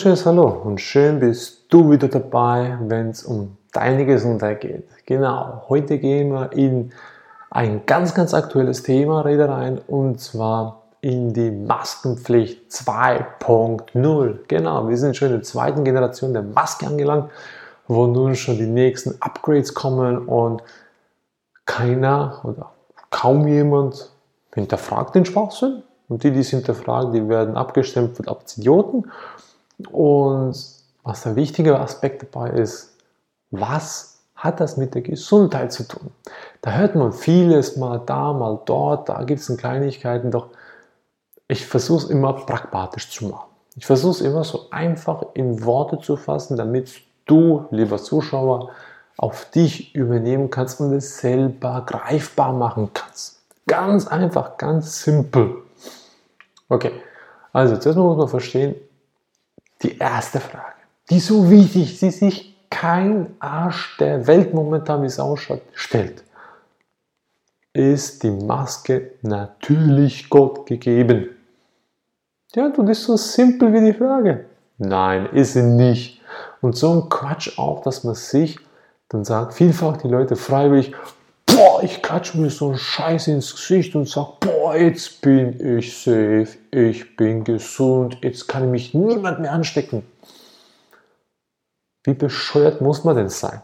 wunderschönes 0.00 0.24
Hallo 0.24 0.48
und 0.64 0.80
schön 0.80 1.20
bist 1.20 1.66
du 1.68 1.90
wieder 1.90 2.08
dabei, 2.08 2.78
wenn 2.80 3.10
es 3.10 3.22
um 3.22 3.58
deine 3.70 4.06
Gesundheit 4.06 4.62
geht. 4.62 4.88
Genau, 5.04 5.64
heute 5.68 5.98
gehen 5.98 6.32
wir 6.32 6.52
in 6.52 6.92
ein 7.50 7.82
ganz, 7.84 8.14
ganz 8.14 8.32
aktuelles 8.32 8.82
Thema 8.82 9.20
rein 9.20 9.78
und 9.86 10.18
zwar 10.18 10.84
in 11.02 11.34
die 11.34 11.50
Maskenpflicht 11.50 12.70
2.0. 12.70 14.38
Genau, 14.48 14.88
wir 14.88 14.96
sind 14.96 15.18
schon 15.18 15.28
in 15.28 15.34
der 15.34 15.42
zweiten 15.42 15.84
Generation 15.84 16.32
der 16.32 16.44
Maske 16.44 16.86
angelangt, 16.86 17.30
wo 17.86 18.06
nun 18.06 18.36
schon 18.36 18.56
die 18.56 18.64
nächsten 18.64 19.20
Upgrades 19.20 19.74
kommen 19.74 20.16
und 20.16 20.62
keiner 21.66 22.40
oder 22.44 22.70
kaum 23.10 23.46
jemand 23.46 24.08
hinterfragt 24.54 25.14
den 25.14 25.26
Schwachsinn. 25.26 25.82
Und 26.08 26.24
die, 26.24 26.30
die 26.30 26.40
es 26.40 26.48
hinterfragen, 26.48 27.12
die 27.12 27.28
werden 27.28 27.54
abgestempelt 27.54 28.28
als 28.28 28.56
Idioten. 28.56 29.04
Und 29.88 30.56
was 31.02 31.22
der 31.22 31.36
wichtige 31.36 31.78
Aspekt 31.78 32.22
dabei 32.22 32.50
ist, 32.50 32.96
was 33.50 34.20
hat 34.34 34.60
das 34.60 34.76
mit 34.76 34.94
der 34.94 35.02
Gesundheit 35.02 35.72
zu 35.72 35.86
tun? 35.86 36.10
Da 36.62 36.72
hört 36.72 36.94
man 36.94 37.12
vieles 37.12 37.76
mal 37.76 38.00
da, 38.04 38.32
mal 38.32 38.60
dort, 38.64 39.08
da 39.08 39.22
gibt 39.24 39.40
es 39.40 39.56
Kleinigkeiten, 39.56 40.30
doch 40.30 40.48
ich 41.48 41.66
versuche 41.66 42.04
es 42.04 42.10
immer 42.10 42.32
pragmatisch 42.32 43.10
zu 43.10 43.26
machen. 43.26 43.50
Ich 43.76 43.86
versuche 43.86 44.12
es 44.12 44.20
immer 44.20 44.44
so 44.44 44.66
einfach 44.70 45.24
in 45.34 45.64
Worte 45.64 45.98
zu 45.98 46.16
fassen, 46.16 46.56
damit 46.56 47.02
du, 47.26 47.66
lieber 47.70 47.98
Zuschauer, 47.98 48.70
auf 49.16 49.50
dich 49.50 49.94
übernehmen 49.94 50.50
kannst 50.50 50.80
und 50.80 50.92
es 50.92 51.18
selber 51.18 51.82
greifbar 51.86 52.52
machen 52.52 52.90
kannst. 52.94 53.42
Ganz 53.66 54.06
einfach, 54.06 54.56
ganz 54.56 55.02
simpel. 55.02 55.56
Okay, 56.68 56.92
also 57.52 57.76
zuerst 57.76 57.98
muss 57.98 58.16
man 58.16 58.28
verstehen, 58.28 58.76
die 59.82 59.98
erste 59.98 60.40
Frage, 60.40 60.74
die 61.08 61.20
so 61.20 61.50
wichtig, 61.50 61.98
die 61.98 62.10
sich 62.10 62.56
kein 62.70 63.34
Arsch 63.40 63.96
der 63.98 64.26
Welt 64.26 64.54
momentan, 64.54 65.02
wie 65.02 65.06
es 65.06 65.18
ausschaut, 65.18 65.62
stellt. 65.74 66.22
Ist 67.72 68.22
die 68.22 68.30
Maske 68.30 69.12
natürlich 69.22 70.28
Gott 70.28 70.66
gegeben? 70.66 71.28
Ja, 72.54 72.68
du, 72.68 72.82
das 72.82 72.98
ist 72.98 73.04
so 73.04 73.16
simpel 73.16 73.72
wie 73.72 73.92
die 73.92 73.92
Frage. 73.92 74.46
Nein, 74.78 75.26
ist 75.26 75.52
sie 75.52 75.62
nicht. 75.62 76.20
Und 76.60 76.76
so 76.76 76.92
ein 76.92 77.08
Quatsch 77.08 77.58
auch, 77.58 77.82
dass 77.82 78.02
man 78.02 78.14
sich 78.14 78.58
dann 79.08 79.24
sagt, 79.24 79.54
vielfach 79.54 79.96
die 79.98 80.08
Leute 80.08 80.36
freiwillig, 80.36 80.94
boah, 81.60 81.82
ich 81.82 82.00
klatsche 82.00 82.38
mir 82.38 82.48
so 82.48 82.68
einen 82.68 82.78
Scheiß 82.78 83.28
ins 83.28 83.54
Gesicht 83.54 83.94
und 83.94 84.08
sage, 84.08 84.32
boah, 84.40 84.74
jetzt 84.74 85.20
bin 85.20 85.78
ich 85.78 85.94
safe, 85.94 86.48
ich 86.70 87.16
bin 87.16 87.44
gesund, 87.44 88.16
jetzt 88.22 88.48
kann 88.48 88.70
mich 88.70 88.94
niemand 88.94 89.40
mehr 89.40 89.52
anstecken. 89.52 90.06
Wie 92.04 92.14
bescheuert 92.14 92.80
muss 92.80 93.04
man 93.04 93.16
denn 93.16 93.28
sein? 93.28 93.60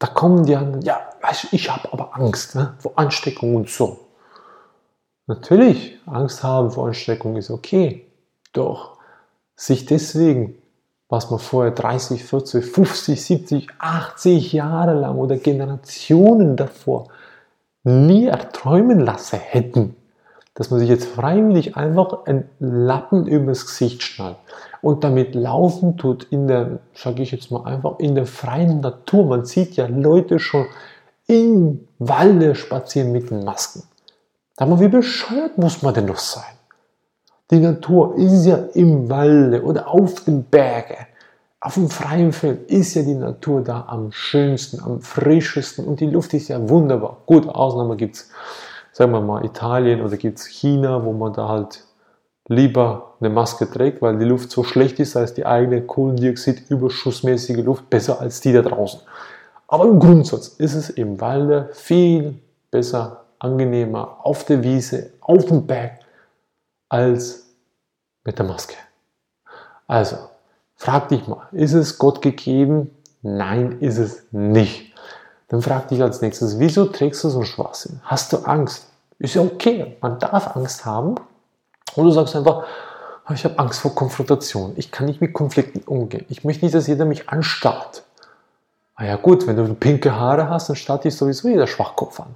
Da 0.00 0.08
kommen 0.08 0.44
die 0.44 0.56
anderen, 0.56 0.82
ja, 0.82 1.10
ich 1.52 1.70
habe 1.70 1.92
aber 1.92 2.16
Angst 2.16 2.56
ne, 2.56 2.74
vor 2.78 2.92
Ansteckung 2.96 3.54
und 3.54 3.70
so. 3.70 4.08
Natürlich, 5.28 5.96
Angst 6.06 6.42
haben 6.42 6.72
vor 6.72 6.88
Ansteckung 6.88 7.36
ist 7.36 7.50
okay. 7.50 8.10
Doch 8.52 8.98
sich 9.54 9.86
deswegen 9.86 10.60
was 11.08 11.30
man 11.30 11.38
vorher 11.38 11.72
30, 11.72 12.24
40, 12.24 12.64
50, 12.64 13.24
70, 13.24 13.68
80 13.78 14.52
Jahre 14.52 14.94
lang 14.94 15.16
oder 15.16 15.36
Generationen 15.36 16.56
davor 16.56 17.08
nie 17.84 18.26
erträumen 18.26 18.98
lassen 18.98 19.38
hätten, 19.38 19.94
dass 20.54 20.70
man 20.70 20.80
sich 20.80 20.88
jetzt 20.88 21.06
freiwillig 21.06 21.76
einfach 21.76 22.26
einen 22.26 22.48
Lappen 22.58 23.26
übers 23.26 23.66
Gesicht 23.66 24.02
schnallt 24.02 24.36
und 24.82 25.04
damit 25.04 25.34
laufen 25.34 25.96
tut 25.96 26.24
in 26.24 26.48
der, 26.48 26.80
sage 26.94 27.22
ich 27.22 27.30
jetzt 27.30 27.50
mal 27.50 27.64
einfach, 27.64 27.98
in 27.98 28.14
der 28.14 28.26
freien 28.26 28.80
Natur. 28.80 29.26
Man 29.26 29.44
sieht 29.44 29.76
ja 29.76 29.86
Leute 29.86 30.38
schon 30.38 30.66
im 31.26 31.86
Walde 31.98 32.54
spazieren 32.54 33.12
mit 33.12 33.30
den 33.30 33.44
Masken. 33.44 33.82
Da 34.56 34.66
man, 34.66 34.80
wie 34.80 34.88
bescheuert 34.88 35.58
muss 35.58 35.82
man 35.82 35.94
denn 35.94 36.06
noch 36.06 36.18
sein? 36.18 36.55
Die 37.52 37.60
Natur 37.60 38.16
ist 38.16 38.44
ja 38.44 38.56
im 38.74 39.08
Walde 39.08 39.62
oder 39.62 39.88
auf 39.88 40.24
den 40.24 40.42
Bergen. 40.42 41.06
Auf 41.60 41.74
dem 41.74 41.88
freien 41.88 42.32
Feld 42.32 42.68
ist 42.68 42.94
ja 42.94 43.02
die 43.02 43.14
Natur 43.14 43.62
da 43.62 43.86
am 43.88 44.10
schönsten, 44.10 44.80
am 44.80 45.00
frischesten 45.00 45.84
und 45.84 46.00
die 46.00 46.10
Luft 46.10 46.34
ist 46.34 46.48
ja 46.48 46.68
wunderbar. 46.68 47.18
Gut, 47.24 47.48
Ausnahme 47.48 47.96
gibt 47.96 48.16
es, 48.16 48.30
sagen 48.92 49.12
wir 49.12 49.20
mal, 49.20 49.44
Italien 49.44 50.02
oder 50.02 50.16
gibt 50.16 50.38
es 50.38 50.46
China, 50.46 51.04
wo 51.04 51.12
man 51.12 51.32
da 51.34 51.48
halt 51.48 51.84
lieber 52.48 53.14
eine 53.20 53.30
Maske 53.30 53.70
trägt, 53.70 54.02
weil 54.02 54.18
die 54.18 54.24
Luft 54.24 54.50
so 54.50 54.64
schlecht 54.64 54.98
ist, 54.98 55.16
als 55.16 55.32
die 55.34 55.46
eigene 55.46 55.82
Kohlendioxid-überschussmäßige 55.82 57.64
Luft 57.64 57.88
besser 57.88 58.20
als 58.20 58.40
die 58.40 58.52
da 58.52 58.62
draußen. 58.62 59.00
Aber 59.68 59.84
im 59.84 60.00
Grundsatz 60.00 60.48
ist 60.48 60.74
es 60.74 60.90
im 60.90 61.20
Walde 61.20 61.70
viel 61.72 62.40
besser, 62.72 63.24
angenehmer 63.38 64.18
auf 64.22 64.44
der 64.44 64.64
Wiese, 64.64 65.10
auf 65.20 65.44
dem 65.46 65.66
Berg 65.66 66.05
als 66.88 67.46
mit 68.24 68.38
der 68.38 68.46
Maske. 68.46 68.74
Also, 69.86 70.16
frag 70.74 71.08
dich 71.08 71.26
mal, 71.26 71.48
ist 71.52 71.72
es 71.72 71.98
Gott 71.98 72.22
gegeben? 72.22 72.90
Nein, 73.22 73.78
ist 73.80 73.98
es 73.98 74.24
nicht. 74.30 74.92
Dann 75.48 75.62
frag 75.62 75.88
dich 75.88 76.02
als 76.02 76.22
nächstes, 76.22 76.58
wieso 76.58 76.86
trägst 76.86 77.22
du 77.24 77.28
so 77.28 77.38
einen 77.38 77.46
Schwachsinn? 77.46 78.00
Hast 78.04 78.32
du 78.32 78.38
Angst? 78.38 78.86
Ist 79.18 79.34
ja 79.34 79.42
okay, 79.42 79.96
man 80.00 80.18
darf 80.18 80.56
Angst 80.56 80.84
haben. 80.84 81.14
Und 81.94 82.04
du 82.04 82.10
sagst 82.10 82.36
einfach, 82.36 82.64
ah, 83.24 83.32
ich 83.32 83.44
habe 83.44 83.58
Angst 83.58 83.80
vor 83.80 83.94
Konfrontation. 83.94 84.72
Ich 84.76 84.90
kann 84.90 85.06
nicht 85.06 85.20
mit 85.20 85.32
Konflikten 85.32 85.80
umgehen. 85.80 86.26
Ich 86.28 86.44
möchte 86.44 86.64
nicht, 86.64 86.74
dass 86.74 86.86
jeder 86.86 87.04
mich 87.04 87.28
anstarrt. 87.28 88.02
Ah 88.96 89.04
ja 89.04 89.16
gut, 89.16 89.46
wenn 89.46 89.56
du 89.56 89.74
pinke 89.74 90.14
Haare 90.14 90.48
hast, 90.48 90.68
dann 90.68 90.76
starrt 90.76 91.04
dich 91.04 91.14
sowieso 91.16 91.48
jeder 91.48 91.66
Schwachkopf 91.66 92.20
an. 92.20 92.34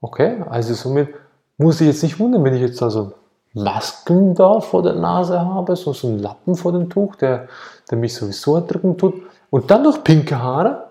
Okay, 0.00 0.42
also 0.48 0.74
somit 0.74 1.08
muss 1.56 1.80
ich 1.80 1.86
jetzt 1.86 2.02
nicht 2.02 2.18
wundern, 2.18 2.44
wenn 2.44 2.54
ich 2.54 2.60
jetzt 2.60 2.82
da 2.82 2.90
so 2.90 3.12
Masken 3.56 4.34
da 4.34 4.60
vor 4.60 4.82
der 4.82 4.94
Nase 4.94 5.40
habe, 5.40 5.76
so, 5.76 5.94
so 5.94 6.08
einen 6.08 6.18
Lappen 6.18 6.54
vor 6.54 6.72
dem 6.72 6.90
Tuch, 6.90 7.16
der, 7.16 7.48
der 7.90 7.96
mich 7.96 8.14
sowieso 8.14 8.56
erdrücken 8.56 8.98
tut, 8.98 9.14
und 9.48 9.70
dann 9.70 9.82
noch 9.82 10.04
pinke 10.04 10.40
Haare, 10.40 10.88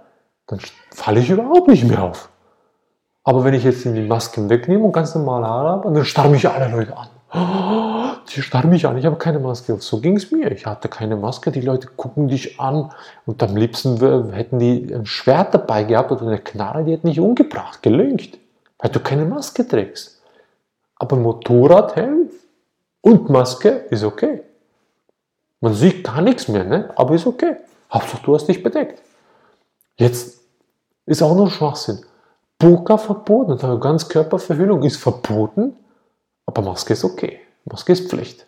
dann 0.47 0.59
falle 0.91 1.19
ich 1.19 1.29
überhaupt 1.29 1.67
nicht 1.67 1.83
mehr 1.83 2.01
auf. 2.01 2.29
Aber 3.23 3.43
wenn 3.43 3.53
ich 3.53 3.63
jetzt 3.63 3.85
die 3.85 4.01
Masken 4.01 4.49
wegnehme 4.49 4.83
und 4.83 4.91
ganz 4.91 5.13
normale 5.13 5.45
Haare 5.45 5.69
habe, 5.69 5.93
dann 5.93 6.05
starren 6.05 6.31
mich 6.31 6.47
alle 6.49 6.71
Leute 6.75 6.95
an. 6.97 7.07
Oh, 7.33 8.15
die 8.35 8.41
starren 8.41 8.71
mich 8.71 8.87
an, 8.87 8.97
ich 8.97 9.05
habe 9.05 9.17
keine 9.17 9.39
Maske 9.39 9.73
auf. 9.73 9.83
So 9.83 9.99
ging 9.99 10.17
es 10.17 10.31
mir. 10.31 10.51
Ich 10.51 10.65
hatte 10.65 10.89
keine 10.89 11.17
Maske, 11.17 11.51
die 11.51 11.61
Leute 11.61 11.87
gucken 11.95 12.27
dich 12.29 12.59
an 12.59 12.91
und 13.27 13.43
am 13.43 13.55
liebsten 13.55 14.31
hätten 14.31 14.57
die 14.57 14.91
ein 14.91 15.05
Schwert 15.05 15.53
dabei 15.53 15.83
gehabt 15.83 16.11
oder 16.11 16.23
eine 16.23 16.39
Knarre, 16.39 16.83
die 16.83 16.93
hätten 16.93 17.07
dich 17.07 17.19
umgebracht, 17.19 17.83
gelüncht, 17.83 18.39
weil 18.79 18.89
du 18.89 18.99
keine 18.99 19.25
Maske 19.25 19.67
trägst. 19.67 20.21
Aber 20.97 21.15
Motorradhelm 21.15 22.29
und 23.05 23.29
Maske 23.29 23.69
ist 23.91 24.03
okay. 24.03 24.41
Man 25.61 25.75
sieht 25.75 26.03
gar 26.03 26.21
nichts 26.21 26.47
mehr, 26.47 26.63
ne? 26.63 26.91
aber 26.95 27.13
ist 27.13 27.27
okay. 27.27 27.57
Hauptsache 27.93 28.23
du 28.23 28.33
hast 28.33 28.47
dich 28.47 28.63
bedeckt. 28.63 28.99
Jetzt 29.95 30.41
ist 31.05 31.21
auch 31.21 31.35
noch 31.35 31.51
Schwachsinn. 31.51 32.03
Burka 32.57 32.97
verboten, 32.97 33.51
also 33.51 33.77
Ganzkörperverhüllung 33.77 34.81
ist 34.81 34.97
verboten, 34.97 35.75
aber 36.47 36.63
Maske 36.63 36.93
ist 36.93 37.03
okay. 37.03 37.39
Maske 37.65 37.93
ist 37.93 38.09
Pflicht. 38.09 38.47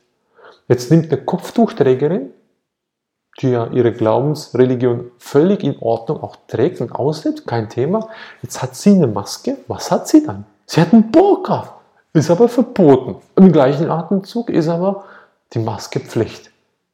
Jetzt 0.68 0.90
nimmt 0.90 1.12
eine 1.12 1.24
Kopftuchträgerin, 1.24 2.34
die 3.40 3.52
ja 3.52 3.68
ihre 3.68 3.94
Glaubensreligion 3.94 5.12
völlig 5.20 5.64
in 5.64 5.78
Ordnung 5.80 6.24
auch 6.24 6.36
trägt 6.48 6.82
und 6.82 6.92
auslebt, 6.94 7.46
kein 7.46 7.70
Thema. 7.70 8.10
Jetzt 8.42 8.64
hat 8.64 8.76
sie 8.76 8.96
eine 8.96 9.08
Maske. 9.08 9.58
Was 9.68 9.92
hat 9.92 10.08
sie 10.08 10.26
dann? 10.26 10.46
Sie 10.66 10.82
hat 10.82 10.94
einen 10.94 11.12
Burka. 11.12 11.77
Ist 12.18 12.32
aber 12.32 12.50
verboten. 12.50 13.18
Im 13.36 13.52
gleichen 13.52 13.92
Atemzug 13.92 14.50
ist 14.50 14.68
aber 14.68 15.04
die 15.54 15.60
Maske 15.60 16.00
Pflicht. 16.00 16.50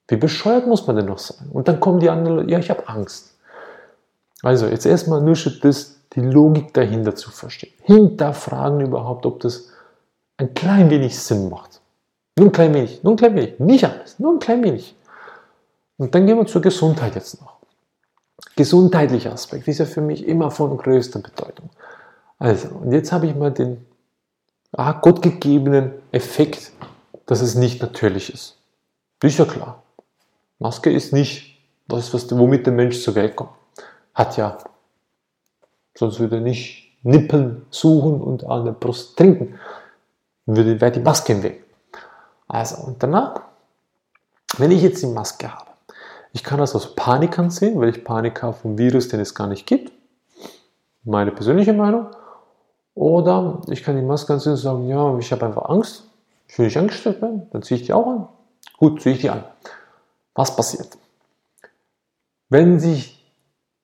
Wie 0.09 0.17
bescheuert 0.17 0.67
muss 0.67 0.85
man 0.85 0.97
denn 0.97 1.05
noch 1.05 1.17
sein? 1.17 1.47
Und 1.53 1.69
dann 1.69 1.79
kommen 1.79 2.01
die 2.01 2.09
anderen 2.09 2.49
ja, 2.49 2.59
ich 2.59 2.69
habe 2.69 2.89
Angst. 2.89 3.33
Also, 4.41 4.67
jetzt 4.67 4.85
erstmal 4.85 5.21
nur 5.21 5.37
das, 5.61 5.95
die 6.13 6.19
Logik 6.19 6.73
dahinter 6.73 7.15
zu 7.15 7.31
verstehen. 7.31 7.71
Hinterfragen 7.83 8.81
überhaupt, 8.81 9.25
ob 9.25 9.39
das 9.39 9.69
ein 10.35 10.53
klein 10.53 10.89
wenig 10.89 11.17
Sinn 11.17 11.49
macht. 11.49 11.79
Nur 12.37 12.49
ein 12.49 12.51
klein 12.51 12.73
wenig, 12.73 13.01
nur 13.01 13.13
ein 13.13 13.17
klein 13.17 13.35
wenig, 13.37 13.59
nicht 13.59 13.85
alles, 13.85 14.19
nur 14.19 14.33
ein 14.33 14.39
klein 14.39 14.61
wenig. 14.61 14.93
Und 15.95 16.13
dann 16.13 16.27
gehen 16.27 16.37
wir 16.37 16.45
zur 16.47 16.61
Gesundheit 16.61 17.15
jetzt 17.15 17.39
noch. 17.39 17.59
Gesundheitlicher 18.57 19.31
Aspekt 19.31 19.69
ist 19.69 19.77
ja 19.77 19.85
für 19.85 20.01
mich 20.01 20.27
immer 20.27 20.51
von 20.51 20.77
größter 20.77 21.19
Bedeutung. 21.19 21.69
Also, 22.39 22.67
und 22.75 22.91
jetzt 22.91 23.13
habe 23.13 23.27
ich 23.27 23.35
mal 23.35 23.51
den 23.51 23.85
ah, 24.73 24.93
gottgegebenen 24.93 25.93
Effekt, 26.11 26.71
dass 27.25 27.41
es 27.41 27.55
nicht 27.55 27.81
natürlich 27.81 28.33
ist. 28.33 28.57
Ist 29.21 29.39
ja 29.39 29.45
klar. 29.45 29.83
Maske 30.59 30.91
ist 30.91 31.13
nicht 31.13 31.57
das, 31.87 32.13
was, 32.13 32.29
womit 32.37 32.65
der 32.65 32.73
Mensch 32.73 33.01
zur 33.01 33.15
Welt 33.15 33.35
kommt. 33.35 33.51
Hat 34.13 34.37
ja, 34.37 34.57
sonst 35.95 36.19
würde 36.19 36.37
er 36.37 36.41
nicht 36.41 36.97
Nippeln 37.03 37.65
suchen 37.69 38.21
und 38.21 38.45
an 38.45 38.65
der 38.65 38.71
Brust 38.73 39.17
trinken. 39.17 39.59
Würde, 40.45 40.91
die 40.91 40.99
Maske 40.99 41.33
im 41.33 41.43
Weg. 41.43 41.63
Also, 42.47 42.83
und 42.83 43.01
danach 43.01 43.41
Wenn 44.57 44.71
ich 44.71 44.83
jetzt 44.83 45.01
die 45.01 45.07
Maske 45.07 45.51
habe, 45.51 45.71
ich 46.31 46.43
kann 46.43 46.59
das 46.59 46.75
aus 46.75 46.95
Panik 46.95 47.39
ansehen, 47.39 47.79
weil 47.79 47.89
ich 47.89 48.03
Panik 48.03 48.43
habe 48.43 48.53
vom 48.53 48.77
Virus, 48.77 49.07
den 49.07 49.19
es 49.19 49.33
gar 49.33 49.47
nicht 49.47 49.65
gibt. 49.65 49.91
Meine 51.03 51.31
persönliche 51.31 51.73
Meinung. 51.73 52.07
Oder 52.95 53.61
ich 53.69 53.83
kann 53.83 53.95
die 53.95 54.01
Maske 54.01 54.33
ansehen 54.33 54.53
und 54.53 54.57
sagen, 54.57 54.87
ja, 54.87 55.17
ich 55.17 55.31
habe 55.31 55.45
einfach 55.45 55.69
Angst. 55.69 56.03
Ich 56.47 56.59
will 56.59 56.65
nicht 56.67 56.77
angestellt 56.77 57.21
werden, 57.21 57.47
dann 57.51 57.63
ziehe 57.63 57.79
ich 57.79 57.85
die 57.87 57.93
auch 57.93 58.07
an. 58.07 58.27
Gut, 58.77 59.01
ziehe 59.01 59.15
ich 59.15 59.21
die 59.21 59.29
an. 59.29 59.43
Was 60.35 60.55
passiert? 60.55 60.97
Wenn 62.49 62.79
sich 62.79 63.23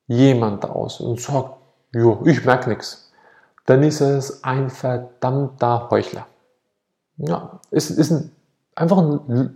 jemand 0.07 0.65
aus 0.69 1.00
und 1.00 1.19
sagt, 1.19 1.56
jo, 1.94 2.21
ich 2.25 2.45
merke 2.45 2.69
nichts, 2.69 3.11
dann 3.65 3.83
ist 3.83 4.01
es 4.01 4.44
ein 4.44 4.69
verdammter 4.69 5.89
Heuchler. 5.89 6.27
Ja, 7.17 7.59
es 7.71 7.91
ist 7.91 8.11
ein, 8.11 8.31
einfach 8.75 8.97
ein, 8.97 9.56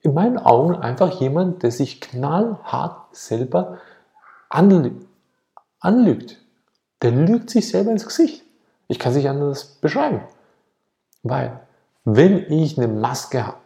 in 0.00 0.14
meinen 0.14 0.38
Augen 0.38 0.76
einfach 0.76 1.20
jemand, 1.20 1.62
der 1.62 1.70
sich 1.70 2.00
knallhart 2.00 3.14
selber 3.14 3.78
anlügt. 4.48 6.38
Der 7.02 7.10
lügt 7.10 7.50
sich 7.50 7.68
selber 7.68 7.90
ins 7.90 8.06
Gesicht. 8.06 8.42
Ich 8.88 8.98
kann 8.98 9.12
es 9.12 9.18
nicht 9.18 9.28
anders 9.28 9.64
beschreiben. 9.64 10.22
Weil, 11.22 11.60
wenn 12.04 12.50
ich 12.50 12.78
eine 12.78 12.88
Maske 12.88 13.46
habe, 13.46 13.58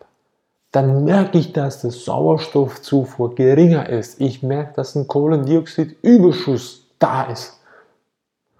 dann 0.72 1.04
merke 1.04 1.38
ich, 1.38 1.52
dass 1.52 1.80
der 1.80 1.90
Sauerstoffzufuhr 1.90 3.34
geringer 3.34 3.88
ist. 3.88 4.20
Ich 4.20 4.42
merke, 4.42 4.74
dass 4.74 4.94
ein 4.94 5.08
Kohlendioxidüberschuss 5.08 6.86
da 6.98 7.24
ist. 7.24 7.60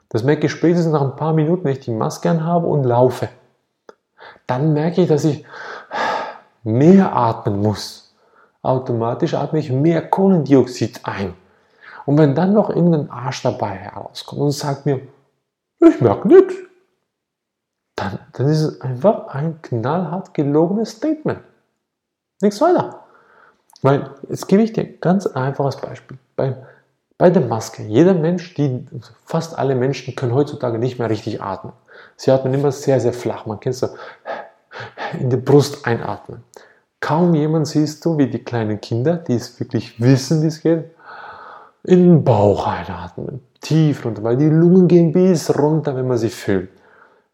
Das 0.09 0.25
merke 0.25 0.47
ich 0.47 0.53
spätestens 0.53 0.93
nach 0.93 1.03
ein 1.03 1.17
paar 1.17 1.33
Minuten, 1.33 1.65
wenn 1.65 1.73
ich 1.73 1.81
die 1.81 1.93
Maske 1.93 2.31
anhabe 2.31 2.67
und 2.67 2.83
laufe. 2.83 3.29
Dann 4.47 4.73
merke 4.73 5.03
ich, 5.03 5.09
dass 5.09 5.25
ich 5.25 5.45
mehr 6.65 7.15
atmen 7.15 7.61
muss. 7.61 8.13
Automatisch 8.63 9.35
atme 9.35 9.61
ich 9.61 9.71
mehr 9.71 10.03
Kohlendioxid 10.09 11.01
ein. 11.05 11.35
Und 12.11 12.19
wenn 12.19 12.35
dann 12.35 12.55
noch 12.55 12.71
irgendein 12.71 13.09
Arsch 13.09 13.41
dabei 13.43 13.69
herauskommt 13.69 14.43
und 14.43 14.51
sagt 14.51 14.85
mir, 14.85 15.01
ich 15.79 16.01
merke 16.01 16.27
nichts, 16.27 16.55
dann, 17.95 18.19
dann 18.33 18.49
ist 18.49 18.63
es 18.63 18.81
einfach 18.81 19.29
ein 19.29 19.63
knallhart 19.63 20.35
gelogenes 20.35 20.91
Statement. 20.91 21.39
Nichts 22.43 22.61
weiter. 22.61 23.05
Weil, 23.83 24.11
jetzt 24.29 24.49
gebe 24.49 24.61
ich 24.61 24.73
dir 24.73 24.81
ein 24.81 24.99
ganz 25.01 25.29
einfaches 25.29 25.77
Beispiel. 25.77 26.19
Bei, 26.35 26.57
bei 27.17 27.31
der 27.31 27.43
Maske, 27.43 27.85
jeder 27.85 28.15
Mensch, 28.15 28.55
die, 28.55 28.85
fast 29.25 29.57
alle 29.57 29.77
Menschen 29.77 30.17
können 30.17 30.35
heutzutage 30.35 30.81
nicht 30.81 30.99
mehr 30.99 31.11
richtig 31.11 31.41
atmen. 31.41 31.75
Sie 32.17 32.33
atmen 32.33 32.53
immer 32.53 32.73
sehr, 32.73 32.99
sehr 32.99 33.13
flach. 33.13 33.47
Man 33.47 33.61
kennt 33.61 33.77
so 33.77 33.89
in 35.17 35.31
die 35.31 35.37
Brust 35.37 35.87
einatmen. 35.87 36.43
Kaum 36.99 37.37
jemand 37.37 37.69
siehst 37.69 38.05
du, 38.05 38.19
wie 38.19 38.27
die 38.27 38.43
kleinen 38.43 38.81
Kinder, 38.81 39.15
die 39.17 39.35
es 39.35 39.61
wirklich 39.61 40.01
wissen, 40.01 40.43
wie 40.43 40.49
es 40.49 40.61
geht, 40.61 40.91
in 41.85 41.99
den 42.05 42.25
Bauch 42.25 42.67
einatmen. 42.67 43.43
Tief 43.61 44.05
runter, 44.05 44.23
weil 44.23 44.37
die 44.37 44.49
Lungen 44.49 44.89
gehen 44.89 45.13
bis 45.13 45.57
runter, 45.59 45.95
wenn 45.97 46.09
man 46.09 46.19
sie 46.19 46.31
füllt. 46.31 46.71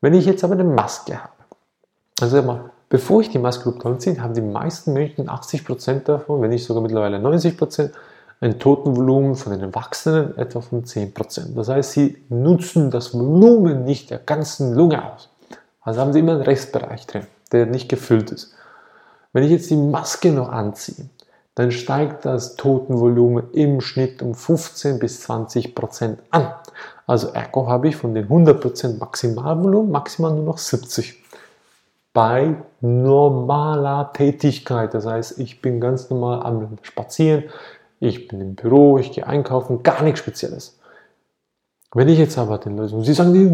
Wenn 0.01 0.15
ich 0.15 0.27
jetzt 0.27 0.45
aber 0.45 0.55
eine 0.55 0.65
Maske 0.65 1.23
habe, 1.23 1.33
also 2.21 2.43
mal, 2.43 2.71
Bevor 2.89 3.21
ich 3.21 3.31
die 3.31 3.39
Maske 3.39 3.75
anziehe, 3.85 4.21
haben 4.23 4.35
die 4.35 4.41
meisten 4.41 4.93
Menschen 4.93 5.29
80% 5.29 6.05
davon, 6.05 6.41
wenn 6.41 6.51
nicht 6.51 6.65
sogar 6.65 6.83
mittlerweile 6.83 7.19
90%, 7.19 7.91
ein 8.41 8.59
Totenvolumen 8.59 9.35
von 9.35 9.53
den 9.53 9.63
Erwachsenen 9.63 10.37
etwa 10.37 10.61
von 10.61 10.85
10%. 10.85 11.55
Das 11.55 11.69
heißt, 11.69 11.93
sie 11.93 12.19
nutzen 12.29 12.91
das 12.91 13.15
Volumen 13.15 13.85
nicht 13.85 14.11
der 14.11 14.19
ganzen 14.19 14.75
Lunge 14.75 15.03
aus. 15.05 15.31
Also 15.81 16.01
haben 16.01 16.13
sie 16.13 16.21
immer 16.21 16.33
einen 16.33 16.43
Restbereich 16.43 17.07
drin, 17.07 17.27
der 17.51 17.67
nicht 17.67 17.89
gefüllt 17.89 18.31
ist. 18.31 18.55
Wenn 19.33 19.43
ich 19.43 19.51
jetzt 19.51 19.71
die 19.71 19.77
Maske 19.77 20.31
noch 20.31 20.51
anziehe, 20.51 21.09
dann 21.56 21.70
steigt 21.70 22.26
das 22.26 22.55
Totenvolumen 22.56 23.50
im 23.53 23.81
Schnitt 23.81 24.23
um 24.23 24.35
15 24.35 24.99
bis 24.99 25.29
20% 25.29 26.19
an. 26.31 26.55
Also 27.06 27.29
ergo 27.29 27.67
habe 27.67 27.88
ich 27.88 27.97
von 27.97 28.14
den 28.14 28.29
100% 28.29 28.99
Maximalvolumen 28.99 29.91
maximal 29.91 30.32
nur 30.32 30.44
noch 30.44 30.58
70 30.58 31.23
bei 32.12 32.56
normaler 32.81 34.12
Tätigkeit. 34.12 34.93
Das 34.93 35.06
heißt, 35.06 35.38
ich 35.38 35.62
bin 35.62 35.81
ganz 35.81 36.11
normal 36.11 36.43
am 36.43 36.76
Spazieren, 36.82 37.44
ich 38.00 38.29
bin 38.29 38.41
im 38.43 38.55
Büro, 38.55 38.99
ich 38.99 39.12
gehe 39.12 39.26
einkaufen, 39.26 39.82
gar 39.82 40.02
nichts 40.02 40.20
Spezielles. 40.20 40.79
Wenn 41.94 42.09
ich 42.09 42.19
jetzt 42.19 42.37
aber 42.37 42.59
den 42.59 42.76
Leuten, 42.76 43.02
sie 43.02 43.14
sagen, 43.14 43.32
die, 43.32 43.47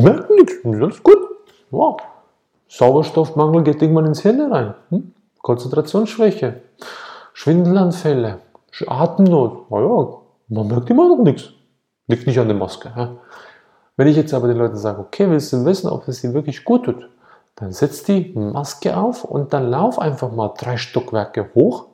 merken 0.00 0.34
nichts, 0.34 0.54
alles 0.62 1.02
gut. 1.02 1.18
Wow. 1.70 2.02
Sauerstoffmangel 2.68 3.62
geht 3.62 3.80
irgendwann 3.80 4.06
ins 4.06 4.20
Hirn 4.20 4.52
rein. 4.52 4.74
Hm? 4.90 5.12
Konzentrationsschwäche, 5.40 6.60
Schwindelanfälle, 7.38 8.38
Atemnot. 8.86 9.70
Naja, 9.70 10.08
man 10.48 10.68
merkt 10.68 10.88
immer 10.88 11.06
noch 11.06 11.22
nichts. 11.22 11.50
Liegt 12.06 12.26
nicht 12.26 12.40
an 12.40 12.48
der 12.48 12.56
Maske. 12.56 12.90
Ja? 12.96 13.18
Wenn 13.94 14.08
ich 14.08 14.16
jetzt 14.16 14.32
aber 14.32 14.48
den 14.48 14.56
Leuten 14.56 14.78
sage, 14.78 15.00
okay, 15.00 15.28
willst 15.28 15.52
du 15.52 15.62
wissen, 15.66 15.90
ob 15.90 16.08
es 16.08 16.24
ihnen 16.24 16.32
wirklich 16.32 16.64
gut 16.64 16.86
tut? 16.86 17.10
Dann 17.56 17.72
setz 17.72 18.04
die 18.04 18.32
Maske 18.34 18.96
auf 18.96 19.22
und 19.22 19.52
dann 19.52 19.68
lauf 19.68 19.98
einfach 19.98 20.32
mal 20.32 20.54
drei 20.56 20.78
Stockwerke 20.78 21.50
hoch. 21.54 21.88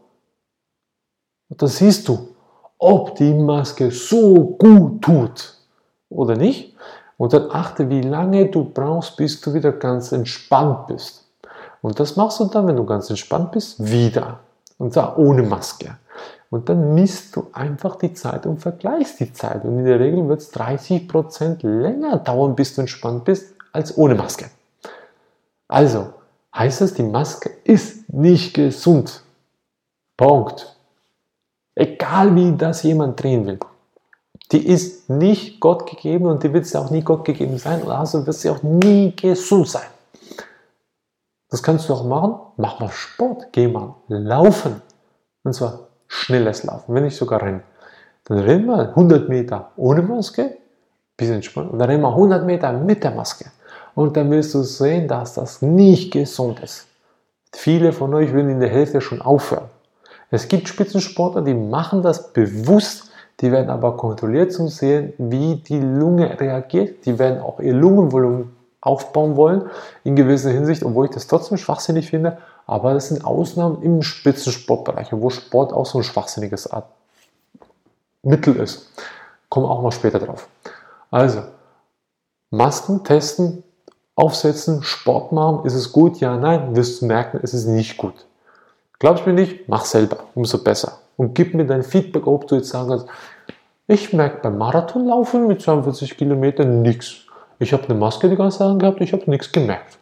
Und 1.49 1.61
dann 1.61 1.69
siehst 1.69 2.07
du, 2.07 2.29
ob 2.79 3.17
die 3.17 3.35
Maske 3.35 3.91
so 3.91 4.57
gut 4.61 5.03
tut 5.03 5.57
oder 6.09 6.37
nicht. 6.37 6.77
Und 7.17 7.33
dann 7.33 7.51
achte, 7.51 7.91
wie 7.91 8.03
lange 8.03 8.47
du 8.47 8.63
brauchst, 8.63 9.17
bis 9.17 9.41
du 9.41 9.53
wieder 9.55 9.73
ganz 9.73 10.13
entspannt 10.13 10.87
bist. 10.87 11.29
Und 11.81 11.99
das 11.99 12.15
machst 12.15 12.39
du 12.39 12.45
dann, 12.45 12.69
wenn 12.69 12.77
du 12.77 12.85
ganz 12.85 13.11
entspannt 13.11 13.51
bist, 13.51 13.85
wieder. 13.85 14.39
Und 14.83 14.93
zwar 14.93 15.17
ohne 15.17 15.45
Maske. 15.45 15.97
Und 16.51 16.69
dann 16.69 16.95
misst 16.95 17.37
du 17.37 17.47
einfach 17.53 17.95
die 17.95 18.15
Zeit 18.15 18.47
und 18.47 18.61
vergleichst 18.61 19.21
die 19.21 19.33
Zeit. 19.33 19.65
Und 19.65 19.79
in 19.79 19.85
der 19.85 20.01
Regel 20.01 20.29
wird 20.29 20.41
es 20.41 20.53
30% 20.53 21.65
länger 21.65 22.17
dauern, 22.17 22.57
bis 22.57 22.75
du 22.75 22.81
entspannt 22.81 23.25
bist, 23.25 23.55
als 23.73 23.97
ohne 23.97 24.17
Maske. 24.17 24.47
Also 25.69 26.09
heißt 26.53 26.81
es, 26.81 26.95
die 26.95 27.05
Maske 27.05 27.49
ist 27.63 28.13
nicht 28.13 28.55
gesund. 28.55 29.23
Punkt. 30.17 30.77
Egal 31.77 32.35
wie 32.35 32.57
das 32.57 32.83
jemand 32.83 33.23
drehen 33.23 33.47
will. 33.47 33.61
Die 34.51 34.67
ist 34.67 35.09
nicht 35.09 35.61
Gott 35.61 35.89
gegeben 35.89 36.27
und 36.27 36.43
die 36.43 36.53
wird 36.53 36.67
sie 36.67 36.77
auch 36.77 36.91
nie 36.91 37.03
Gott 37.03 37.25
gegeben 37.25 37.57
sein. 37.57 37.89
Also 37.89 38.27
wird 38.27 38.37
sie 38.37 38.51
auch 38.51 38.65
nie 38.65 39.15
gesund 39.15 39.69
sein. 39.69 39.92
Das 41.53 41.63
kannst 41.63 41.87
du 41.89 41.93
auch 41.93 42.05
machen. 42.05 42.35
Mach 42.57 42.81
mal 42.81 42.89
Sport. 42.89 43.49
Geh 43.53 43.69
mal 43.69 43.95
laufen. 44.09 44.81
Und 45.45 45.53
zwar 45.53 45.81
schnelles 46.09 46.65
Laufen, 46.65 46.95
wenn 46.95 47.05
nicht 47.05 47.17
sogar 47.17 47.43
rennen. 47.43 47.63
Dann 48.25 48.39
rennen 48.39 48.65
wir 48.65 48.89
100 48.89 49.29
Meter 49.29 49.71
ohne 49.77 50.01
Maske, 50.01 50.57
bisschen 51.15 51.37
entspannt. 51.37 51.71
Und 51.71 51.79
dann 51.79 51.91
rennen 51.91 52.03
wir 52.03 52.09
100 52.09 52.47
Meter 52.47 52.73
mit 52.73 53.05
der 53.05 53.11
Maske. 53.11 53.45
Und 53.95 54.17
dann 54.17 54.31
wirst 54.31 54.55
du 54.55 54.63
sehen, 54.63 55.07
dass 55.07 55.35
das 55.35 55.61
nicht 55.61 56.11
gesund 56.11 56.61
ist. 56.61 56.87
Viele 57.53 57.93
von 57.93 58.15
euch 58.15 58.33
würden 58.33 58.49
in 58.49 58.61
der 58.61 58.71
Hälfte 58.71 59.03
schon 59.03 59.21
aufhören. 59.21 59.69
Es 60.31 60.49
gibt 60.49 60.69
Spitzensportler, 60.69 61.43
die 61.43 61.53
machen 61.53 62.01
das 62.01 62.33
bewusst, 62.33 63.11
die 63.41 63.53
werden 63.53 63.69
aber 63.69 63.99
kontrolliert 63.99 64.53
zu 64.53 64.69
sehen, 64.69 65.13
wie 65.19 65.57
die 65.57 65.81
Lunge 65.81 66.41
reagiert. 66.41 67.05
Die 67.05 67.19
werden 67.19 67.43
auch 67.43 67.61
ihr 67.61 67.75
Lungenvolumen 67.75 68.62
aufbauen 68.83 69.37
wollen, 69.37 69.71
in 70.05 70.17
gewisser 70.17 70.51
Hinsicht, 70.51 70.85
obwohl 70.85 71.07
ich 71.07 71.13
das 71.13 71.27
trotzdem 71.27 71.57
schwachsinnig 71.57 72.11
finde. 72.11 72.39
Aber 72.67 72.93
das 72.93 73.09
sind 73.09 73.25
Ausnahmen 73.25 73.83
im 73.83 74.03
Spitzensportbereich, 74.03 75.09
wo 75.13 75.31
Sport 75.31 75.73
auch 75.73 75.87
so 75.87 75.99
ein 75.99 76.05
schwachsinniges 76.05 76.71
Art 76.71 76.87
Mittel 78.23 78.57
ist. 78.57 78.91
Kommen 79.49 79.67
auch 79.67 79.83
mal 79.83 79.93
später 79.93 80.19
drauf. 80.19 80.49
Also, 81.11 81.43
Masken 82.51 83.03
testen, 83.05 83.65
aufsetzen, 84.15 84.83
Sport 84.83 85.33
machen, 85.33 85.65
ist 85.65 85.75
es 85.75 85.93
gut? 85.93 86.21
Ja, 86.21 86.37
nein, 86.37 86.77
wirst 86.77 87.03
du 87.03 87.07
merken, 87.07 87.41
es 87.43 87.55
ist 87.55 87.67
nicht 87.67 87.97
gut. 87.97 88.15
Glaubst 88.99 89.25
du 89.25 89.31
mir 89.31 89.41
nicht? 89.41 89.69
Mach 89.69 89.85
selber, 89.85 90.19
umso 90.35 90.59
besser. 90.59 90.99
Und 91.17 91.35
gib 91.35 91.55
mir 91.55 91.67
dein 91.67 91.83
Feedback, 91.83 92.27
ob 92.27 92.47
du 92.47 92.57
jetzt 92.57 92.71
sagen 92.71 92.91
kannst, 92.91 93.07
ich 93.87 94.13
merke 94.13 94.41
beim 94.43 94.59
Marathonlaufen 94.59 95.47
mit 95.47 95.61
42 95.61 96.17
Kilometern 96.17 96.83
nichts. 96.83 97.27
Ich 97.63 97.73
habe 97.73 97.85
eine 97.85 97.95
Maske 97.95 98.29
die 98.29 98.35
ganze 98.35 98.59
Zeit 98.59 98.79
gehabt, 98.81 99.01
ich 99.01 99.13
habe 99.13 99.31
nichts 99.31 99.53
gemerkt. 99.53 99.97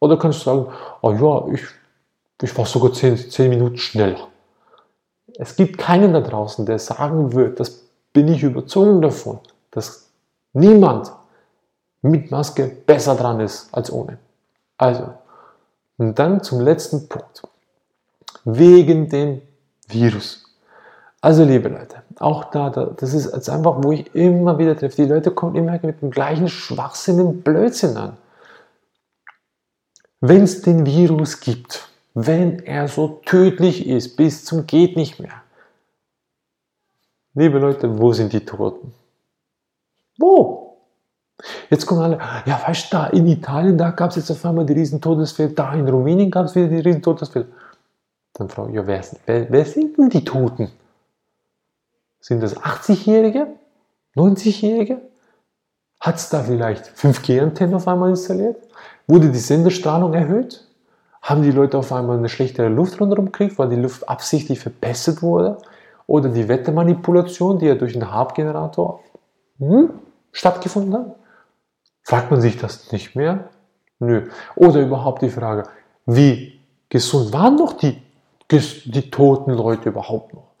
Oder 0.00 0.18
kannst 0.18 0.40
du 0.40 0.44
sagen, 0.44 0.66
oh 1.00 1.12
ja, 1.12 1.54
ich, 1.54 1.62
ich 2.42 2.56
war 2.58 2.66
sogar 2.66 2.92
10, 2.92 3.30
10 3.30 3.48
Minuten 3.48 3.78
schneller. 3.78 4.28
Es 5.38 5.56
gibt 5.56 5.78
keinen 5.78 6.12
da 6.12 6.20
draußen, 6.20 6.66
der 6.66 6.78
sagen 6.78 7.32
wird, 7.32 7.58
das 7.58 7.84
bin 8.12 8.28
ich 8.28 8.42
überzogen 8.42 9.00
davon, 9.00 9.38
dass 9.70 10.10
niemand 10.52 11.10
mit 12.02 12.30
Maske 12.30 12.66
besser 12.66 13.14
dran 13.14 13.40
ist 13.40 13.72
als 13.72 13.90
ohne. 13.90 14.18
Also, 14.76 15.08
und 15.96 16.18
dann 16.18 16.42
zum 16.42 16.60
letzten 16.60 17.08
Punkt. 17.08 17.42
Wegen 18.44 19.08
dem 19.08 19.40
Virus. 19.88 20.43
Also, 21.24 21.42
liebe 21.42 21.70
Leute, 21.70 22.02
auch 22.18 22.50
da, 22.50 22.68
das 22.68 23.14
ist 23.14 23.32
jetzt 23.32 23.48
einfach, 23.48 23.82
wo 23.82 23.92
ich 23.92 24.14
immer 24.14 24.58
wieder 24.58 24.76
treffe. 24.76 24.96
Die 24.96 25.08
Leute 25.08 25.30
kommen 25.30 25.54
immer 25.54 25.72
mit 25.82 26.02
dem 26.02 26.10
gleichen 26.10 26.48
Schwachsinn 26.48 27.18
und 27.18 27.42
Blödsinn 27.42 27.96
an. 27.96 28.18
Wenn 30.20 30.42
es 30.42 30.60
den 30.60 30.84
Virus 30.84 31.40
gibt, 31.40 31.88
wenn 32.12 32.58
er 32.58 32.88
so 32.88 33.22
tödlich 33.24 33.86
ist, 33.86 34.18
bis 34.18 34.44
zum 34.44 34.66
geht 34.66 34.98
nicht 34.98 35.18
mehr. 35.18 35.32
Liebe 37.32 37.58
Leute, 37.58 37.98
wo 37.98 38.12
sind 38.12 38.34
die 38.34 38.44
Toten? 38.44 38.92
Wo? 40.18 40.76
Jetzt 41.70 41.86
kommen 41.86 42.02
alle, 42.02 42.18
ja, 42.44 42.60
weißt 42.66 42.92
du, 42.92 42.96
da 42.98 43.06
in 43.06 43.26
Italien, 43.26 43.78
da 43.78 43.92
gab 43.92 44.10
es 44.10 44.16
jetzt 44.16 44.30
auf 44.30 44.44
einmal 44.44 44.66
die 44.66 44.74
riesen 44.74 45.00
Todesfälle, 45.00 45.54
da 45.54 45.72
in 45.72 45.88
Rumänien 45.88 46.30
gab 46.30 46.44
es 46.44 46.54
wieder 46.54 46.68
die 46.68 46.80
riesen 46.80 47.00
Todesfälle. 47.00 47.46
Dann 48.34 48.50
frage 48.50 48.68
ich, 48.68 48.76
ja, 48.76 48.86
wer, 48.86 49.02
wer, 49.24 49.50
wer 49.50 49.64
sind 49.64 49.96
denn 49.96 50.10
die 50.10 50.22
Toten? 50.22 50.70
Sind 52.24 52.42
das 52.42 52.56
80-Jährige? 52.56 53.48
90-Jährige? 54.16 55.02
Hat 56.00 56.16
es 56.16 56.30
da 56.30 56.42
vielleicht 56.42 56.86
5G-Antennen 56.86 57.74
auf 57.74 57.86
einmal 57.86 58.08
installiert? 58.08 58.56
Wurde 59.06 59.28
die 59.28 59.38
Senderstrahlung 59.38 60.14
erhöht? 60.14 60.66
Haben 61.20 61.42
die 61.42 61.50
Leute 61.50 61.76
auf 61.76 61.92
einmal 61.92 62.16
eine 62.16 62.30
schlechtere 62.30 62.68
Luft 62.68 62.98
rundherum 62.98 63.26
gekriegt, 63.26 63.58
weil 63.58 63.68
die 63.68 63.76
Luft 63.76 64.08
absichtlich 64.08 64.58
verbessert 64.58 65.20
wurde? 65.20 65.58
Oder 66.06 66.30
die 66.30 66.48
Wettermanipulation, 66.48 67.58
die 67.58 67.66
ja 67.66 67.74
durch 67.74 67.92
den 67.92 68.10
Harp-Generator 68.10 69.00
hm, 69.58 69.90
stattgefunden 70.32 70.94
hat? 70.94 71.16
Fragt 72.04 72.30
man 72.30 72.40
sich 72.40 72.56
das 72.56 72.90
nicht 72.90 73.16
mehr? 73.16 73.50
Nö. 73.98 74.30
Oder 74.56 74.80
überhaupt 74.80 75.20
die 75.20 75.28
Frage, 75.28 75.64
wie 76.06 76.58
gesund 76.88 77.34
waren 77.34 77.58
doch 77.58 77.74
die, 77.74 78.00
die 78.50 79.10
toten 79.10 79.50
Leute 79.50 79.90
überhaupt 79.90 80.32
noch? 80.32 80.53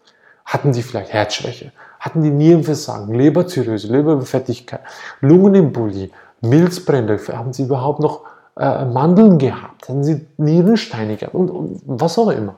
Hatten 0.54 0.72
sie 0.72 0.84
vielleicht 0.84 1.12
Herzschwäche? 1.12 1.72
Hatten 1.98 2.22
die 2.22 2.30
Nierenversagen, 2.30 3.12
Leberzirrhose, 3.12 3.88
Leberfettigkeit, 3.88 4.82
Lungenembolie, 5.20 6.10
Milzbrände? 6.42 7.18
Haben 7.26 7.52
sie 7.52 7.64
überhaupt 7.64 7.98
noch 7.98 8.20
äh, 8.56 8.84
Mandeln 8.84 9.38
gehabt? 9.38 9.88
Hatten 9.88 10.04
sie 10.04 10.24
Nierensteine 10.36 11.16
gehabt? 11.16 11.34
Und, 11.34 11.50
und 11.50 11.82
was 11.86 12.16
auch 12.18 12.30
immer. 12.30 12.54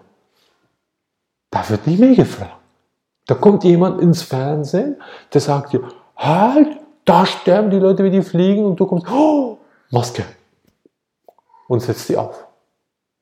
Da 1.51 1.67
wird 1.71 1.87
nicht 1.87 1.99
mehr 1.99 2.15
gefragt. 2.15 2.59
Da 3.27 3.35
kommt 3.35 3.65
jemand 3.65 4.03
ins 4.03 4.21
Fernsehen, 4.21 4.97
der 5.33 5.41
sagt 5.41 5.73
dir, 5.73 5.81
halt, 6.17 6.69
da 7.07 7.25
sterben 7.25 7.71
die 7.71 7.79
Leute 7.79 8.05
wie 8.05 8.11
die 8.11 8.21
Fliegen 8.21 8.67
und 8.67 8.79
du 8.79 8.85
kommst, 8.85 9.07
oh, 9.11 9.57
Maske. 9.91 10.23
Und 11.67 11.81
setzt 11.81 12.11
die 12.11 12.19
auf. 12.19 12.46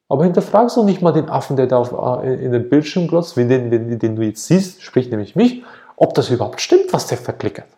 Aber 0.09 0.25
hinterfragst 0.25 0.77
du 0.77 0.85
nicht 0.85 1.03
mal 1.03 1.13
den 1.13 1.29
Affen, 1.29 1.57
der 1.57 1.67
da 1.67 1.79
auf, 1.79 1.93
äh, 2.23 2.35
in 2.35 2.53
den 2.53 2.69
Bildschirm 2.69 3.09
glotzt, 3.09 3.37
den, 3.37 3.49
den, 3.49 3.99
den 3.99 4.17
du 4.17 4.23
jetzt 4.23 4.47
siehst, 4.47 4.83
sprich 4.83 5.11
nämlich 5.11 5.35
mich, 5.35 5.65
ob 5.97 6.15
das 6.15 6.31
überhaupt 6.31 6.61
stimmt, 6.61 6.93
was 6.93 7.07
der 7.07 7.19
verklickert. 7.19 7.69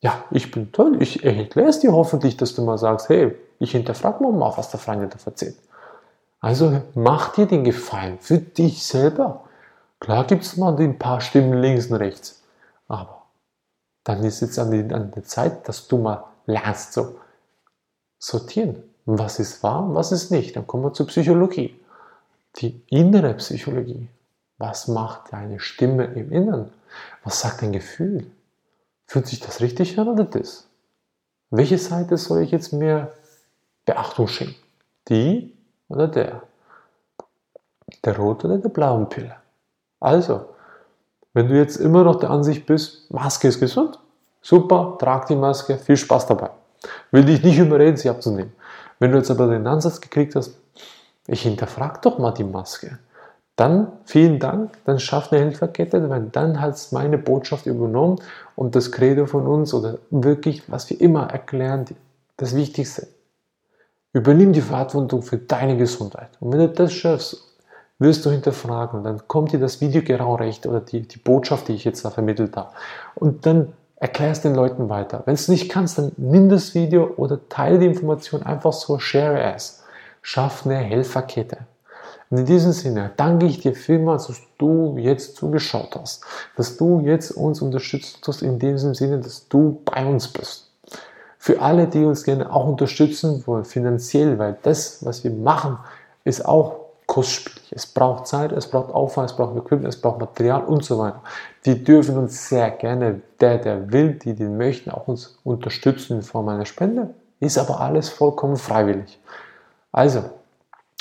Ja, 0.00 0.24
ich 0.30 0.50
bin 0.50 0.72
toll, 0.72 1.00
ich 1.00 1.24
erkläre 1.24 1.68
es 1.68 1.80
dir 1.80 1.92
hoffentlich, 1.92 2.36
dass 2.36 2.54
du 2.54 2.62
mal 2.62 2.76
sagst, 2.76 3.08
hey, 3.08 3.34
ich 3.58 3.72
hinterfrage 3.72 4.22
mal, 4.24 4.52
was 4.56 4.70
der 4.70 4.80
Freund 4.80 5.14
da 5.14 5.18
erzählt. 5.24 5.56
Also 6.40 6.82
mach 6.94 7.32
dir 7.32 7.46
den 7.46 7.64
Gefallen 7.64 8.18
für 8.18 8.38
dich 8.38 8.84
selber. 8.84 9.44
Klar 10.00 10.24
gibt 10.26 10.42
es 10.42 10.58
mal 10.58 10.76
ein 10.78 10.98
paar 10.98 11.22
Stimmen 11.22 11.62
links 11.62 11.86
und 11.86 11.96
rechts, 11.96 12.42
aber 12.86 13.22
dann 14.02 14.22
ist 14.24 14.42
es 14.42 14.58
an, 14.58 14.92
an 14.92 15.10
der 15.12 15.24
Zeit, 15.24 15.66
dass 15.66 15.88
du 15.88 15.96
mal 15.96 16.24
lernst 16.44 16.92
zu 16.92 17.16
sortieren. 18.18 18.82
Was 19.06 19.38
ist 19.38 19.62
wahr 19.62 19.84
und 19.84 19.94
was 19.94 20.12
ist 20.12 20.30
nicht? 20.30 20.56
Dann 20.56 20.66
kommen 20.66 20.84
wir 20.84 20.92
zur 20.92 21.06
Psychologie. 21.06 21.78
Die 22.56 22.80
innere 22.88 23.34
Psychologie. 23.34 24.08
Was 24.58 24.88
macht 24.88 25.32
deine 25.32 25.60
Stimme 25.60 26.04
im 26.04 26.32
Inneren? 26.32 26.70
Was 27.22 27.40
sagt 27.40 27.62
dein 27.62 27.72
Gefühl? 27.72 28.30
Fühlt 29.06 29.26
sich 29.26 29.40
das 29.40 29.60
richtig 29.60 29.98
an 29.98 30.08
oder 30.08 30.24
das? 30.24 30.66
Welche 31.50 31.78
Seite 31.78 32.16
soll 32.16 32.42
ich 32.42 32.50
jetzt 32.50 32.72
mehr 32.72 33.12
Beachtung 33.84 34.28
schenken? 34.28 34.56
Die 35.08 35.52
oder 35.88 36.08
der? 36.08 36.42
Der 38.04 38.16
roten 38.16 38.46
oder 38.46 38.58
der 38.58 38.68
blauen 38.70 39.08
Pille? 39.08 39.36
Also, 40.00 40.46
wenn 41.32 41.48
du 41.48 41.56
jetzt 41.56 41.76
immer 41.76 42.04
noch 42.04 42.16
der 42.16 42.30
Ansicht 42.30 42.64
bist, 42.66 43.10
Maske 43.10 43.48
ist 43.48 43.60
gesund, 43.60 43.98
super, 44.40 44.96
trag 44.98 45.26
die 45.26 45.36
Maske, 45.36 45.76
viel 45.78 45.96
Spaß 45.96 46.26
dabei. 46.26 46.50
Will 47.10 47.24
dich 47.24 47.42
nicht 47.42 47.58
überreden, 47.58 47.96
sie 47.96 48.08
abzunehmen. 48.08 48.52
Wenn 49.04 49.12
du 49.12 49.18
jetzt 49.18 49.30
aber 49.30 49.48
den 49.48 49.66
Ansatz 49.66 50.00
gekriegt 50.00 50.34
hast, 50.34 50.56
ich 51.26 51.42
hinterfrag 51.42 52.00
doch 52.00 52.16
mal 52.16 52.30
die 52.30 52.42
Maske, 52.42 52.98
dann 53.54 53.92
vielen 54.06 54.38
Dank, 54.38 54.78
dann 54.86 54.98
schafft 54.98 55.30
eine 55.30 55.42
Helferkette, 55.42 56.08
weil 56.08 56.22
dann 56.32 56.58
hat 56.58 56.76
es 56.76 56.90
meine 56.90 57.18
Botschaft 57.18 57.66
übernommen 57.66 58.18
und 58.56 58.74
das 58.74 58.92
Credo 58.92 59.26
von 59.26 59.46
uns 59.46 59.74
oder 59.74 59.98
wirklich, 60.08 60.62
was 60.72 60.88
wir 60.88 60.98
immer 61.02 61.30
erklären, 61.30 61.84
das 62.38 62.56
Wichtigste. 62.56 63.08
Übernimm 64.14 64.54
die 64.54 64.62
Verantwortung 64.62 65.20
für 65.20 65.36
deine 65.36 65.76
Gesundheit. 65.76 66.30
Und 66.40 66.52
wenn 66.52 66.60
du 66.60 66.68
das 66.70 66.94
schaffst, 66.94 67.44
wirst 67.98 68.24
du 68.24 68.30
hinterfragen. 68.30 69.04
Dann 69.04 69.28
kommt 69.28 69.52
dir 69.52 69.60
das 69.60 69.82
Video 69.82 70.00
genau 70.00 70.36
recht 70.36 70.66
oder 70.66 70.80
die, 70.80 71.02
die 71.02 71.18
Botschaft, 71.18 71.68
die 71.68 71.74
ich 71.74 71.84
jetzt 71.84 72.06
da 72.06 72.08
vermittelt 72.08 72.56
habe. 72.56 72.70
Und 73.16 73.44
dann 73.44 73.74
erklärst 74.04 74.44
den 74.44 74.54
Leuten 74.54 74.90
weiter. 74.90 75.22
Wenn 75.24 75.32
es 75.32 75.48
nicht 75.48 75.70
kannst, 75.70 75.96
dann 75.96 76.12
nimm 76.18 76.50
das 76.50 76.74
Video 76.74 77.14
oder 77.16 77.40
teile 77.48 77.78
die 77.78 77.86
Information 77.86 78.42
einfach 78.42 78.74
so, 78.74 78.98
share 78.98 79.54
es. 79.54 79.82
Schaff 80.20 80.66
eine 80.66 80.76
Helferkette. 80.76 81.56
Und 82.28 82.36
in 82.36 82.44
diesem 82.44 82.72
Sinne 82.72 83.12
danke 83.16 83.46
ich 83.46 83.60
dir 83.60 83.74
vielmals, 83.74 84.26
dass 84.26 84.42
du 84.58 84.96
jetzt 84.98 85.36
zugeschaut 85.36 85.96
hast, 85.98 86.22
dass 86.54 86.76
du 86.76 87.00
jetzt 87.00 87.30
uns 87.30 87.62
unterstützt 87.62 88.18
hast, 88.26 88.42
in 88.42 88.58
diesem 88.58 88.94
Sinne, 88.94 89.20
dass 89.20 89.48
du 89.48 89.80
bei 89.86 90.04
uns 90.04 90.28
bist. 90.28 90.70
Für 91.38 91.62
alle, 91.62 91.86
die 91.86 92.04
uns 92.04 92.24
gerne 92.24 92.52
auch 92.52 92.66
unterstützen 92.66 93.42
wollen, 93.46 93.64
finanziell, 93.64 94.38
weil 94.38 94.58
das, 94.60 95.02
was 95.02 95.24
wir 95.24 95.30
machen, 95.30 95.78
ist 96.24 96.44
auch 96.44 96.83
kostspielig. 97.14 97.70
Es 97.70 97.86
braucht 97.86 98.26
Zeit, 98.26 98.50
es 98.50 98.68
braucht 98.68 98.92
Aufwand, 98.92 99.30
es 99.30 99.36
braucht 99.36 99.56
Equipment, 99.56 99.86
es 99.86 100.00
braucht 100.00 100.18
Material 100.18 100.64
und 100.64 100.84
so 100.84 100.98
weiter. 100.98 101.22
Die 101.64 101.84
dürfen 101.84 102.18
uns 102.18 102.48
sehr 102.48 102.70
gerne, 102.72 103.20
der, 103.40 103.58
der 103.58 103.92
will, 103.92 104.14
die 104.14 104.34
den 104.34 104.56
möchten, 104.56 104.90
auch 104.90 105.06
uns 105.06 105.38
unterstützen 105.44 106.16
in 106.16 106.22
Form 106.22 106.48
einer 106.48 106.66
Spende. 106.66 107.14
Ist 107.38 107.56
aber 107.56 107.80
alles 107.80 108.08
vollkommen 108.08 108.56
freiwillig. 108.56 109.20
Also, 109.92 110.24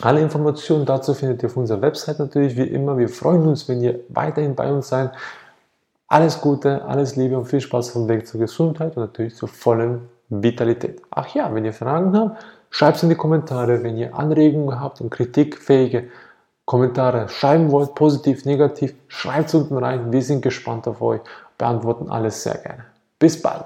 alle 0.02 0.22
Informationen 0.22 0.86
dazu 0.86 1.16
findet 1.16 1.42
ihr 1.42 1.50
auf 1.50 1.58
unserer 1.58 1.82
Website 1.82 2.20
natürlich 2.20 2.56
wie 2.58 2.68
immer. 2.68 2.96
Wir 2.96 3.10
freuen 3.10 3.48
uns, 3.48 3.68
wenn 3.68 3.82
ihr 3.82 4.00
weiterhin 4.10 4.54
bei 4.54 4.72
uns 4.72 4.90
seid. 4.90 5.12
Alles 6.08 6.40
Gute, 6.42 6.86
alles 6.86 7.16
Liebe 7.16 7.36
und 7.36 7.46
viel 7.46 7.62
Spaß 7.62 7.90
vom 7.90 8.08
Weg 8.08 8.28
zur 8.28 8.40
Gesundheit 8.40 8.96
und 8.98 9.02
natürlich 9.02 9.36
zur 9.36 9.50
vollen 9.50 10.10
Vitalität. 10.42 11.02
Ach 11.12 11.28
ja, 11.36 11.54
wenn 11.54 11.66
ihr 11.66 11.74
Fragen 11.74 12.18
habt, 12.18 12.38
Schreibt 12.76 12.98
es 12.98 13.04
in 13.04 13.10
die 13.10 13.16
Kommentare, 13.16 13.84
wenn 13.84 13.98
ihr 13.98 14.16
Anregungen 14.16 14.80
habt 14.80 15.00
und 15.00 15.12
kritikfähige 15.12 16.10
Kommentare 16.66 17.30
schreiben 17.30 17.70
wollt, 17.70 17.94
positiv, 17.94 18.46
negativ, 18.46 18.96
schreibt 19.08 19.50
es 19.50 19.54
unten 19.54 19.78
rein. 19.78 20.12
Wir 20.12 20.24
sind 20.24 20.42
gespannt 20.42 20.88
auf 20.88 21.00
euch, 21.00 21.22
beantworten 21.56 22.10
alles 22.10 22.42
sehr 22.42 22.56
gerne. 22.56 22.86
Bis 23.20 23.40
bald. 23.40 23.66